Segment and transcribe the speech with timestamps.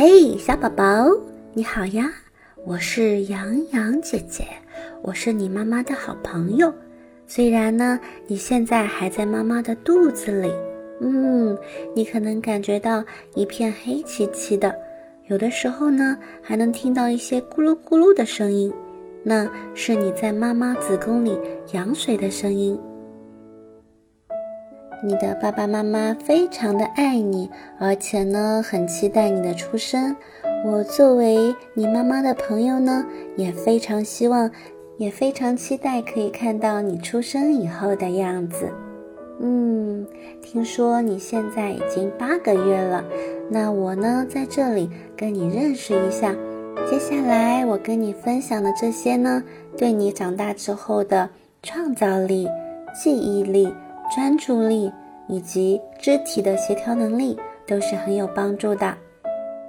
[0.00, 1.10] 嘿，小宝宝，
[1.54, 2.08] 你好呀！
[2.64, 4.44] 我是洋洋姐姐，
[5.02, 6.72] 我是你妈妈的好朋友。
[7.26, 7.98] 虽然呢，
[8.28, 10.52] 你现在还在妈妈的肚子里，
[11.00, 11.58] 嗯，
[11.96, 14.72] 你可能感觉到一片黑漆漆的，
[15.26, 18.72] 有的时候呢，还能听到一些咕噜咕噜的声音，
[19.24, 21.36] 那是你在妈妈子宫里
[21.72, 22.78] 羊水的声音。
[25.00, 27.48] 你的爸爸妈妈非常的爱你，
[27.78, 30.16] 而且呢，很期待你的出生。
[30.66, 33.06] 我作为你妈妈的朋友呢，
[33.36, 34.50] 也非常希望，
[34.96, 38.68] 也非常期待可以看到你出生以后的样子。
[39.38, 40.04] 嗯，
[40.42, 43.04] 听说你现在已经八个月了，
[43.48, 46.34] 那我呢，在这里跟你认识一下。
[46.90, 49.44] 接下来我跟你分享的这些呢，
[49.76, 51.30] 对你长大之后的
[51.62, 52.48] 创造力、
[53.00, 53.72] 记忆力。
[54.16, 54.90] 专注力
[55.28, 58.96] 以及肢体的协调能力都是很有帮助的。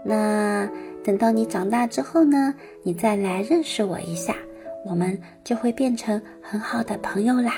[0.04, 0.70] 那
[1.04, 4.36] 等到你长大之后呢，你再来认识我一下，
[4.86, 7.56] 我们就会变成很好的朋友啦。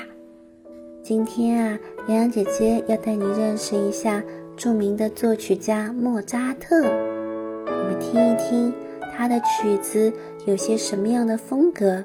[1.02, 4.22] 今天啊，洋洋姐姐要带你认识一下
[4.56, 6.76] 著名的作曲家莫扎特。
[6.84, 8.72] 我们听一听
[9.16, 10.12] 他的曲子
[10.46, 12.04] 有些什么样的风格。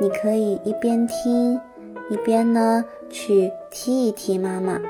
[0.00, 1.58] 你可以一边听。
[2.08, 4.80] 一边呢去踢一踢妈妈，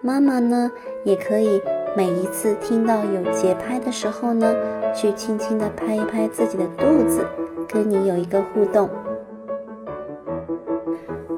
[0.00, 0.70] 妈妈呢
[1.04, 1.60] 也可以
[1.94, 4.54] 每一次听到有节拍的时候呢，
[4.94, 7.26] 去轻轻的拍一拍自己的肚子，
[7.68, 8.88] 跟你有一个互动。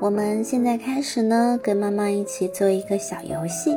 [0.00, 3.76] 我们现在开始呢，跟妈妈一起做一个小游戏，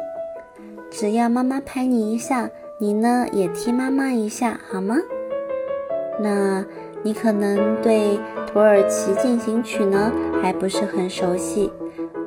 [0.91, 4.97] 只要妈妈拍你一下，你呢也踢妈妈一下，好吗？
[6.19, 6.63] 那。
[7.01, 10.11] 你可能对《土耳其进行曲》呢
[10.41, 11.71] 还不是很熟悉，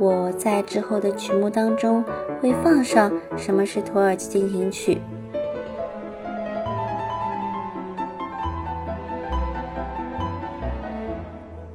[0.01, 2.03] 我在之后的曲目当中
[2.41, 4.95] 会放上什么是《土耳其进行曲》。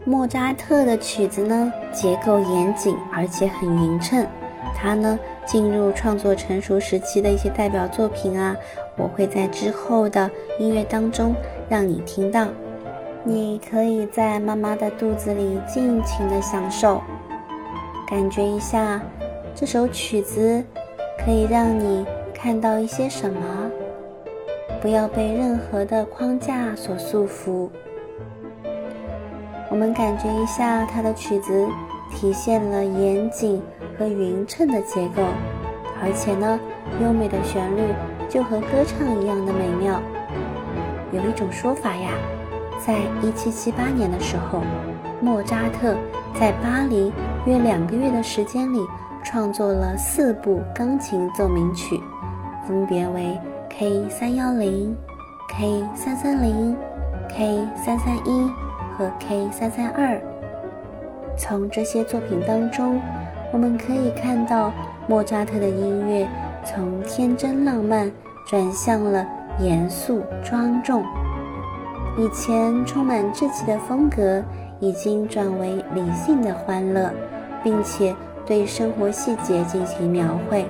[0.03, 4.25] 莫扎特的曲子呢结构严谨，而且很匀称。
[4.75, 8.55] 他呢进入创作成熟时期的一些代表作品啊，
[8.97, 11.35] 我会在之后的音乐当中
[11.69, 12.47] 让你听到。
[13.27, 17.01] 你可以在妈妈的肚子里尽情的享受，
[18.07, 19.01] 感觉一下
[19.53, 20.63] 这首曲子
[21.19, 23.69] 可以让你看到一些什么，
[24.81, 27.69] 不要被任何的框架所束缚。
[29.69, 31.67] 我们感觉一下它的曲子
[32.15, 33.61] 体现了严谨
[33.99, 35.21] 和匀称的结构，
[36.01, 36.57] 而且呢，
[37.03, 37.81] 优美的旋律
[38.29, 40.01] 就和歌唱一样的美妙。
[41.11, 42.11] 有一种说法呀。
[42.87, 44.61] 在一七七八年的时候，
[45.19, 45.93] 莫扎特
[46.39, 47.11] 在巴黎
[47.45, 48.79] 约两个月的时间里，
[49.21, 52.01] 创作了四部钢琴奏鸣曲，
[52.65, 53.37] 分别为
[53.69, 54.95] K 三幺零、
[55.49, 56.77] K 三三零、
[57.27, 58.49] K 三三一
[58.97, 60.17] 和 K 三三二。
[61.37, 63.01] 从这些作品当中，
[63.51, 64.71] 我们可以看到
[65.09, 66.25] 莫扎特的音乐
[66.63, 68.09] 从天真浪漫
[68.45, 69.27] 转向了
[69.59, 71.03] 严肃庄重。
[72.17, 74.43] 以前充满稚气的风格，
[74.79, 77.11] 已经转为理性的欢乐，
[77.63, 80.65] 并且对生活细节进行描绘，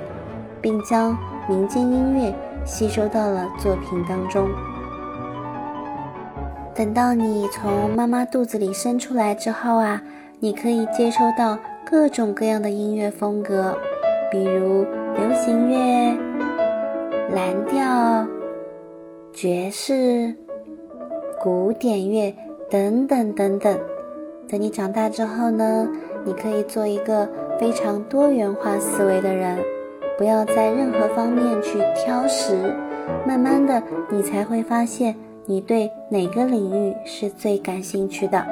[0.60, 2.36] 并将民间音乐
[2.66, 4.50] 吸收到了作品当中。
[6.76, 10.02] 等到你从妈妈肚子里生出来之后啊，
[10.42, 11.58] 你可以接收到
[11.90, 13.74] 各种各样的音乐风格，
[14.30, 14.84] 比如
[15.16, 16.14] 流行乐、
[17.34, 18.28] 蓝调、
[19.32, 20.36] 爵士。
[21.48, 22.36] 古典乐
[22.70, 23.80] 等等等等，
[24.50, 25.88] 等你长大之后呢，
[26.26, 27.26] 你可以做一个
[27.58, 29.58] 非常多元化思维的人，
[30.18, 32.76] 不要在任何方面去挑食。
[33.26, 35.16] 慢慢的，你才会发现
[35.46, 38.46] 你对哪个领域是最感兴趣的。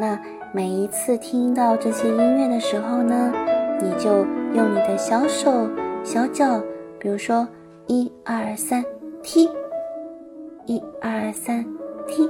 [0.00, 0.18] 那
[0.50, 3.34] 每一次听到这些音乐的时候呢，
[3.82, 5.68] 你就用你的小手
[6.02, 6.58] 小脚，
[6.98, 7.46] 比如说
[7.86, 8.82] 一二三
[9.22, 9.46] 踢，
[10.64, 11.66] 一二三。
[12.08, 12.28] 踢，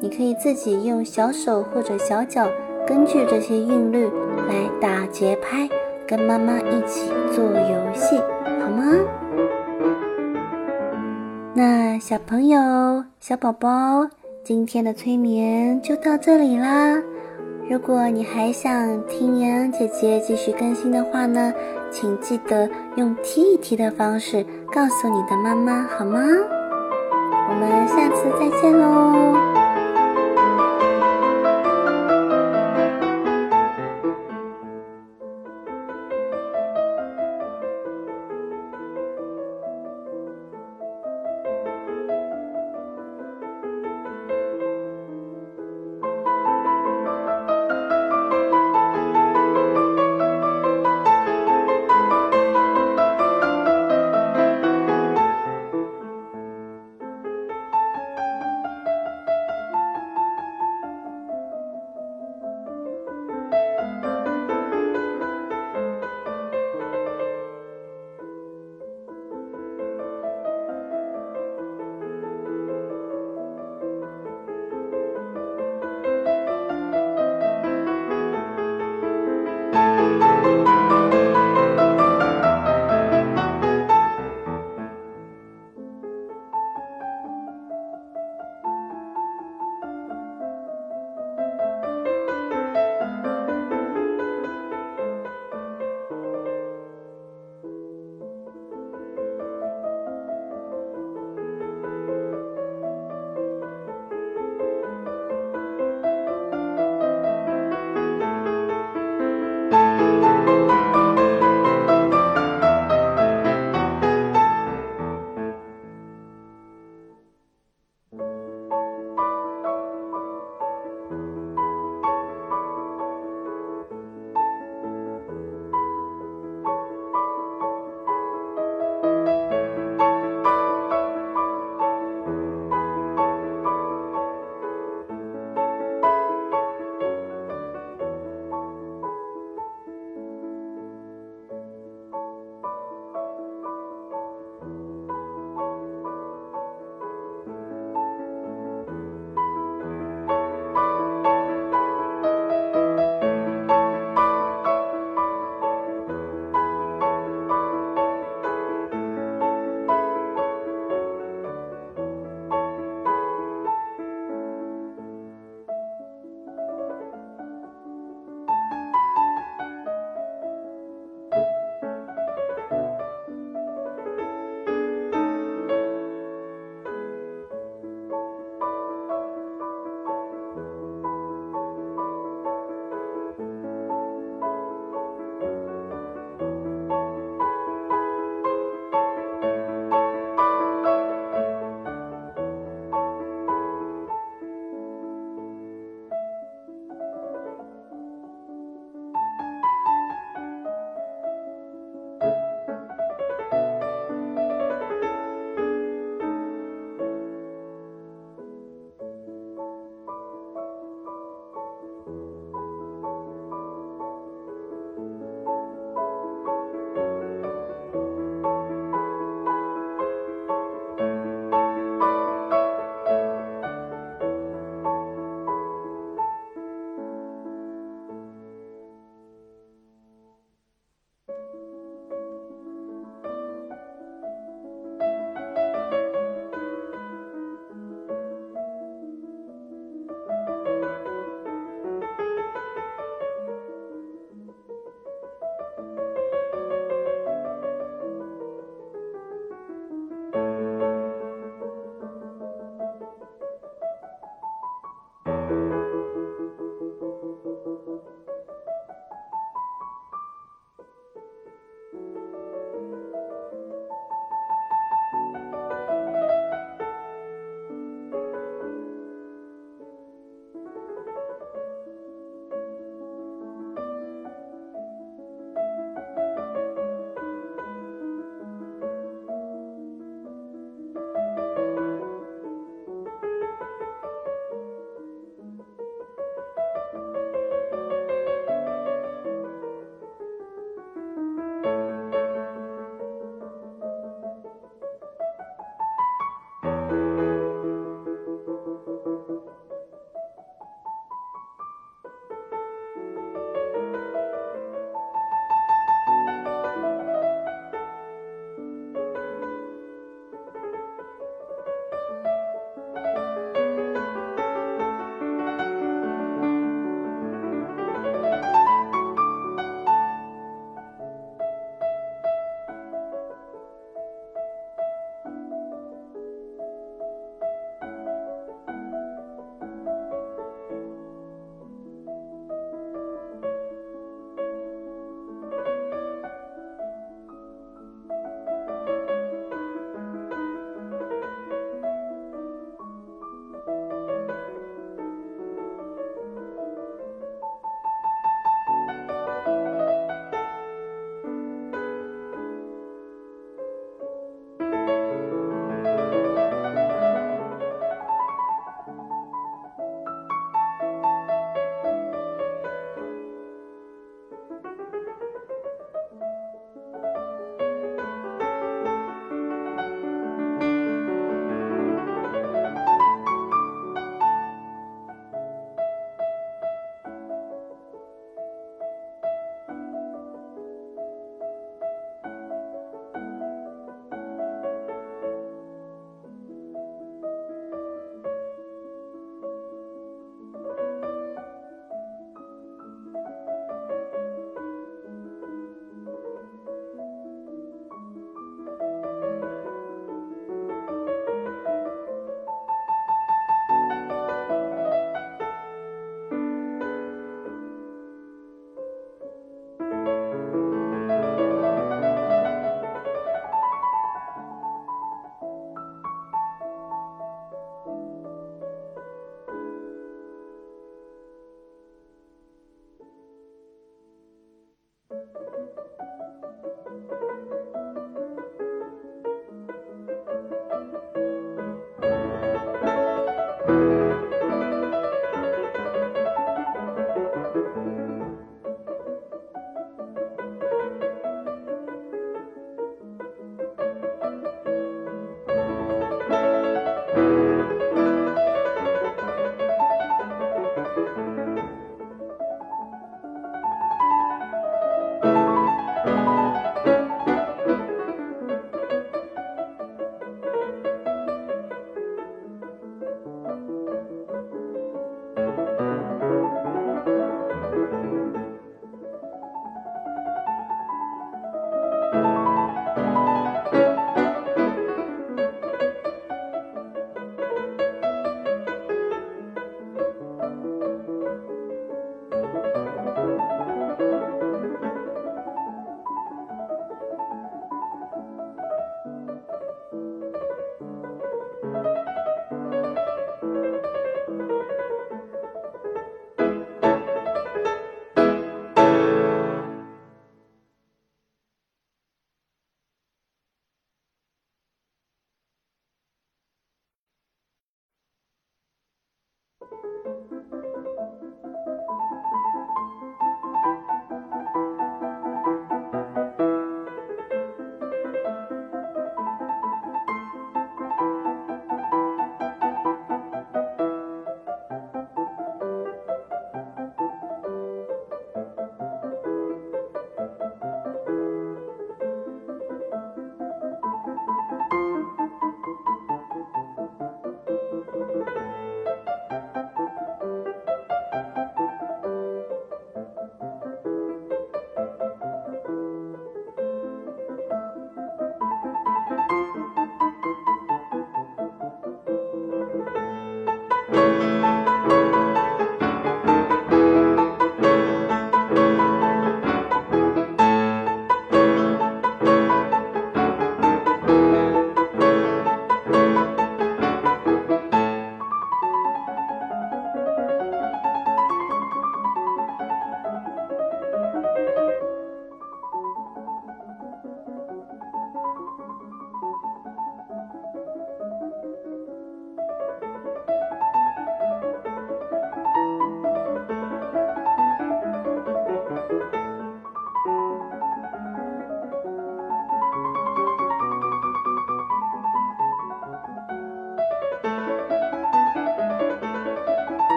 [0.00, 2.48] 你可以自己用小手或者小脚，
[2.86, 4.06] 根据这些韵律
[4.48, 5.68] 来打节拍，
[6.06, 8.16] 跟妈妈一起做游戏，
[8.62, 8.94] 好吗？
[11.52, 14.08] 那小朋友、小宝宝，
[14.44, 16.96] 今天的催眠就到这里啦。
[17.68, 21.52] 如果你还想听洋洋姐姐继续更新的话呢，
[21.90, 22.66] 请记得
[22.96, 24.42] 用踢一踢的方式
[24.72, 26.22] 告诉你的妈妈，好吗？
[27.48, 29.57] 我们下次再见喽。